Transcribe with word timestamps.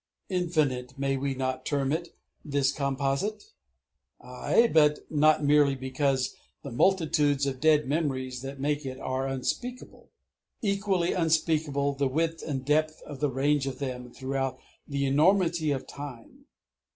Infinite, 0.29 0.97
may 0.97 1.15
we 1.15 1.35
not 1.35 1.63
term 1.63 1.91
it 1.91 2.15
this 2.43 2.71
Composite? 2.71 3.51
Aye, 4.19 4.67
but 4.73 4.97
not 5.11 5.43
merely 5.43 5.75
because 5.75 6.35
the 6.63 6.71
multitudes 6.71 7.45
of 7.45 7.59
dead 7.59 7.87
memories 7.87 8.41
that 8.41 8.59
make 8.59 8.83
it 8.83 8.99
are 8.99 9.27
unspeakable. 9.27 10.09
Equally 10.63 11.13
unspeakable 11.13 11.93
the 11.93 12.07
width 12.07 12.41
and 12.41 12.61
the 12.61 12.65
depth 12.65 13.03
of 13.03 13.19
the 13.19 13.29
range 13.29 13.67
of 13.67 13.77
them 13.77 14.11
throughout 14.11 14.57
the 14.87 15.05
enormity 15.05 15.69
of 15.69 15.85
Time.... 15.85 16.45